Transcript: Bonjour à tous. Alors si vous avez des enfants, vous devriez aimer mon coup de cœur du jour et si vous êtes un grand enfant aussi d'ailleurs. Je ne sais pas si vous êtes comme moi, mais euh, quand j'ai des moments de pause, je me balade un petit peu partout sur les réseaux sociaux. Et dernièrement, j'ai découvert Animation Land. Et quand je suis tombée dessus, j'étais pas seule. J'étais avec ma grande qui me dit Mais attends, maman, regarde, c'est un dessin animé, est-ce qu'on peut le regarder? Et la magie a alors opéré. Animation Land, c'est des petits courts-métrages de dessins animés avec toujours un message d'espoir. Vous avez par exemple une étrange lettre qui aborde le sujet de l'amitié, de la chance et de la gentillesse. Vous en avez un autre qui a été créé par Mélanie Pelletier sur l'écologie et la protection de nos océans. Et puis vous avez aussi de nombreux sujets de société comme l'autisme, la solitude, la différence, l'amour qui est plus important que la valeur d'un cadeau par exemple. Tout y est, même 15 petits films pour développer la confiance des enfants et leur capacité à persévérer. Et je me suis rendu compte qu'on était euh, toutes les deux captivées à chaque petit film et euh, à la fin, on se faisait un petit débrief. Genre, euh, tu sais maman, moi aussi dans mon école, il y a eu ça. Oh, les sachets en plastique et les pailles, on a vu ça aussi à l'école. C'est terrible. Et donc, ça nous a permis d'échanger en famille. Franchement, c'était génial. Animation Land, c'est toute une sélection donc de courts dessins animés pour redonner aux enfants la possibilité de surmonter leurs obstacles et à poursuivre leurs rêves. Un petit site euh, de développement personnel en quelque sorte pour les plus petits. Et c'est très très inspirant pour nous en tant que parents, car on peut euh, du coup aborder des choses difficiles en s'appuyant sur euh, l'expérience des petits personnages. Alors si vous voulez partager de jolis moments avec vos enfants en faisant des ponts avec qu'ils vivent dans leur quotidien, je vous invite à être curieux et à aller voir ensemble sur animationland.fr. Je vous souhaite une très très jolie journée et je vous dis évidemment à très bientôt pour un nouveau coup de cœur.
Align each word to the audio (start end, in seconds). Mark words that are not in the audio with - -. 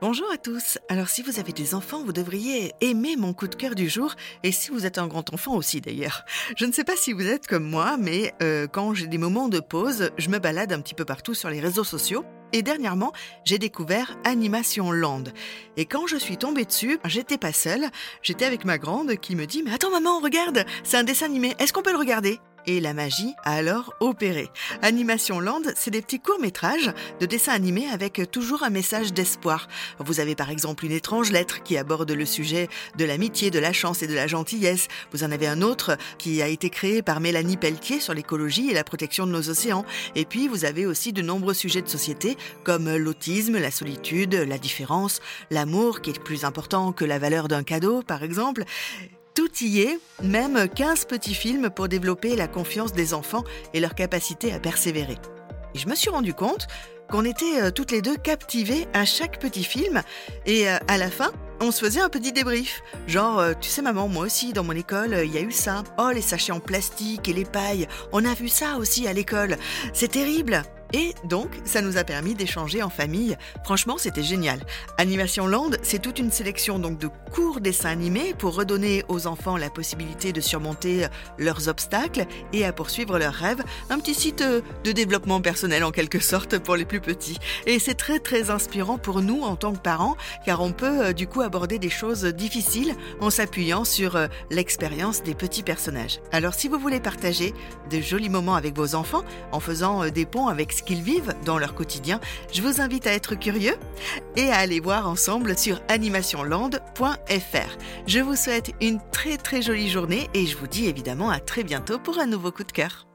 Bonjour 0.00 0.30
à 0.32 0.38
tous. 0.38 0.78
Alors 0.88 1.08
si 1.08 1.20
vous 1.20 1.40
avez 1.40 1.52
des 1.52 1.74
enfants, 1.74 2.02
vous 2.02 2.14
devriez 2.14 2.72
aimer 2.80 3.16
mon 3.16 3.34
coup 3.34 3.48
de 3.48 3.54
cœur 3.54 3.74
du 3.74 3.90
jour 3.90 4.14
et 4.42 4.50
si 4.50 4.70
vous 4.70 4.86
êtes 4.86 4.96
un 4.96 5.06
grand 5.06 5.34
enfant 5.34 5.54
aussi 5.54 5.82
d'ailleurs. 5.82 6.24
Je 6.56 6.64
ne 6.64 6.72
sais 6.72 6.84
pas 6.84 6.96
si 6.96 7.12
vous 7.12 7.26
êtes 7.26 7.46
comme 7.46 7.68
moi, 7.68 7.98
mais 7.98 8.32
euh, 8.42 8.66
quand 8.66 8.94
j'ai 8.94 9.08
des 9.08 9.18
moments 9.18 9.48
de 9.48 9.60
pause, 9.60 10.08
je 10.16 10.30
me 10.30 10.38
balade 10.38 10.72
un 10.72 10.80
petit 10.80 10.94
peu 10.94 11.04
partout 11.04 11.34
sur 11.34 11.50
les 11.50 11.60
réseaux 11.60 11.84
sociaux. 11.84 12.24
Et 12.54 12.62
dernièrement, 12.62 13.12
j'ai 13.44 13.58
découvert 13.58 14.16
Animation 14.24 14.90
Land. 14.90 15.24
Et 15.76 15.84
quand 15.84 16.06
je 16.06 16.16
suis 16.16 16.38
tombée 16.38 16.64
dessus, 16.64 16.98
j'étais 17.04 17.38
pas 17.38 17.52
seule. 17.52 17.90
J'étais 18.22 18.46
avec 18.46 18.64
ma 18.64 18.78
grande 18.78 19.16
qui 19.16 19.36
me 19.36 19.44
dit 19.44 19.62
Mais 19.62 19.74
attends, 19.74 19.90
maman, 19.90 20.18
regarde, 20.20 20.64
c'est 20.82 20.96
un 20.96 21.04
dessin 21.04 21.26
animé, 21.26 21.54
est-ce 21.58 21.74
qu'on 21.74 21.82
peut 21.82 21.92
le 21.92 21.98
regarder? 21.98 22.40
Et 22.70 22.80
la 22.80 22.94
magie 22.94 23.34
a 23.42 23.54
alors 23.54 23.94
opéré. 23.98 24.48
Animation 24.82 25.40
Land, 25.40 25.62
c'est 25.74 25.90
des 25.90 26.02
petits 26.02 26.20
courts-métrages 26.20 26.92
de 27.18 27.26
dessins 27.26 27.52
animés 27.52 27.88
avec 27.88 28.30
toujours 28.30 28.62
un 28.62 28.70
message 28.70 29.12
d'espoir. 29.12 29.66
Vous 29.98 30.20
avez 30.20 30.36
par 30.36 30.50
exemple 30.50 30.84
une 30.84 30.92
étrange 30.92 31.32
lettre 31.32 31.62
qui 31.64 31.76
aborde 31.76 32.12
le 32.12 32.24
sujet 32.24 32.68
de 32.96 33.04
l'amitié, 33.04 33.50
de 33.50 33.58
la 33.58 33.72
chance 33.72 34.02
et 34.02 34.06
de 34.06 34.14
la 34.14 34.28
gentillesse. 34.28 34.86
Vous 35.12 35.24
en 35.24 35.32
avez 35.32 35.48
un 35.48 35.62
autre 35.62 35.96
qui 36.18 36.42
a 36.42 36.46
été 36.46 36.70
créé 36.70 37.02
par 37.02 37.20
Mélanie 37.20 37.56
Pelletier 37.56 37.98
sur 37.98 38.14
l'écologie 38.14 38.70
et 38.70 38.74
la 38.74 38.84
protection 38.84 39.26
de 39.26 39.32
nos 39.32 39.50
océans. 39.50 39.84
Et 40.14 40.24
puis 40.24 40.46
vous 40.46 40.64
avez 40.64 40.86
aussi 40.86 41.12
de 41.12 41.22
nombreux 41.22 41.54
sujets 41.54 41.82
de 41.82 41.88
société 41.88 42.36
comme 42.62 42.94
l'autisme, 42.96 43.58
la 43.58 43.72
solitude, 43.72 44.34
la 44.34 44.58
différence, 44.58 45.20
l'amour 45.50 46.02
qui 46.02 46.10
est 46.10 46.22
plus 46.22 46.44
important 46.44 46.92
que 46.92 47.04
la 47.04 47.18
valeur 47.18 47.48
d'un 47.48 47.64
cadeau 47.64 48.02
par 48.02 48.22
exemple. 48.22 48.64
Tout 49.34 49.50
y 49.60 49.80
est, 49.80 49.98
même 50.22 50.68
15 50.68 51.04
petits 51.04 51.34
films 51.34 51.70
pour 51.70 51.88
développer 51.88 52.36
la 52.36 52.48
confiance 52.48 52.92
des 52.92 53.14
enfants 53.14 53.44
et 53.74 53.80
leur 53.80 53.94
capacité 53.94 54.52
à 54.52 54.58
persévérer. 54.58 55.18
Et 55.74 55.78
je 55.78 55.88
me 55.88 55.94
suis 55.94 56.10
rendu 56.10 56.34
compte 56.34 56.66
qu'on 57.10 57.24
était 57.24 57.60
euh, 57.60 57.70
toutes 57.70 57.90
les 57.90 58.02
deux 58.02 58.16
captivées 58.16 58.86
à 58.92 59.04
chaque 59.04 59.38
petit 59.38 59.64
film 59.64 60.02
et 60.46 60.68
euh, 60.68 60.78
à 60.88 60.98
la 60.98 61.10
fin, 61.10 61.32
on 61.60 61.70
se 61.70 61.84
faisait 61.84 62.00
un 62.00 62.08
petit 62.08 62.32
débrief. 62.32 62.82
Genre, 63.06 63.38
euh, 63.38 63.52
tu 63.60 63.68
sais 63.68 63.82
maman, 63.82 64.08
moi 64.08 64.24
aussi 64.24 64.52
dans 64.52 64.64
mon 64.64 64.72
école, 64.72 65.16
il 65.24 65.32
y 65.32 65.38
a 65.38 65.42
eu 65.42 65.52
ça. 65.52 65.82
Oh, 65.98 66.10
les 66.12 66.22
sachets 66.22 66.52
en 66.52 66.60
plastique 66.60 67.28
et 67.28 67.32
les 67.32 67.44
pailles, 67.44 67.86
on 68.12 68.24
a 68.24 68.34
vu 68.34 68.48
ça 68.48 68.76
aussi 68.78 69.06
à 69.06 69.12
l'école. 69.12 69.56
C'est 69.92 70.12
terrible. 70.12 70.62
Et 70.92 71.14
donc, 71.24 71.50
ça 71.64 71.82
nous 71.82 71.96
a 71.96 72.04
permis 72.04 72.34
d'échanger 72.34 72.82
en 72.82 72.90
famille. 72.90 73.36
Franchement, 73.64 73.96
c'était 73.98 74.22
génial. 74.22 74.60
Animation 74.98 75.46
Land, 75.46 75.70
c'est 75.82 76.02
toute 76.02 76.18
une 76.18 76.32
sélection 76.32 76.78
donc 76.78 76.98
de 76.98 77.08
courts 77.32 77.60
dessins 77.60 77.90
animés 77.90 78.34
pour 78.36 78.54
redonner 78.54 79.04
aux 79.08 79.26
enfants 79.26 79.56
la 79.56 79.70
possibilité 79.70 80.32
de 80.32 80.40
surmonter 80.40 81.06
leurs 81.38 81.68
obstacles 81.68 82.26
et 82.52 82.64
à 82.64 82.72
poursuivre 82.72 83.18
leurs 83.18 83.34
rêves. 83.34 83.62
Un 83.88 83.98
petit 83.98 84.14
site 84.14 84.40
euh, 84.40 84.60
de 84.84 84.92
développement 84.92 85.40
personnel 85.40 85.84
en 85.84 85.90
quelque 85.90 86.18
sorte 86.18 86.58
pour 86.58 86.76
les 86.76 86.84
plus 86.84 87.00
petits. 87.00 87.38
Et 87.66 87.78
c'est 87.78 87.94
très 87.94 88.18
très 88.18 88.50
inspirant 88.50 88.98
pour 88.98 89.22
nous 89.22 89.42
en 89.42 89.56
tant 89.56 89.72
que 89.72 89.78
parents, 89.78 90.16
car 90.44 90.60
on 90.60 90.72
peut 90.72 91.06
euh, 91.06 91.12
du 91.12 91.26
coup 91.26 91.40
aborder 91.40 91.78
des 91.78 91.90
choses 91.90 92.24
difficiles 92.24 92.94
en 93.20 93.30
s'appuyant 93.30 93.84
sur 93.84 94.16
euh, 94.16 94.26
l'expérience 94.50 95.22
des 95.22 95.34
petits 95.34 95.62
personnages. 95.62 96.20
Alors 96.32 96.54
si 96.54 96.68
vous 96.68 96.78
voulez 96.78 97.00
partager 97.00 97.54
de 97.90 98.00
jolis 98.00 98.28
moments 98.28 98.54
avec 98.54 98.76
vos 98.76 98.94
enfants 98.94 99.24
en 99.52 99.60
faisant 99.60 100.08
des 100.08 100.26
ponts 100.26 100.48
avec 100.48 100.72
qu'ils 100.82 101.02
vivent 101.02 101.34
dans 101.44 101.58
leur 101.58 101.74
quotidien, 101.74 102.20
je 102.52 102.62
vous 102.62 102.80
invite 102.80 103.06
à 103.06 103.12
être 103.12 103.34
curieux 103.34 103.76
et 104.36 104.50
à 104.50 104.58
aller 104.58 104.80
voir 104.80 105.08
ensemble 105.08 105.56
sur 105.56 105.80
animationland.fr. 105.88 107.78
Je 108.06 108.20
vous 108.20 108.36
souhaite 108.36 108.72
une 108.80 109.00
très 109.12 109.36
très 109.36 109.62
jolie 109.62 109.90
journée 109.90 110.28
et 110.34 110.46
je 110.46 110.56
vous 110.56 110.66
dis 110.66 110.86
évidemment 110.86 111.30
à 111.30 111.40
très 111.40 111.64
bientôt 111.64 111.98
pour 111.98 112.18
un 112.18 112.26
nouveau 112.26 112.52
coup 112.52 112.64
de 112.64 112.72
cœur. 112.72 113.09